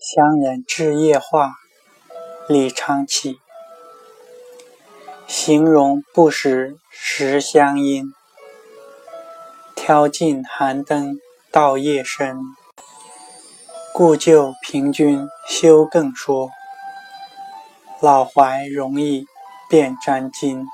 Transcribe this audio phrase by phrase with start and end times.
[0.00, 1.54] 乡人至夜话，
[2.48, 3.40] 李昌启
[5.26, 8.14] 形容不识识乡音。
[9.74, 11.18] 挑尽寒灯
[11.50, 12.38] 到夜深。
[13.92, 16.50] 故旧凭君休更说。
[18.00, 19.26] 老怀容易
[19.68, 20.64] 变沾巾。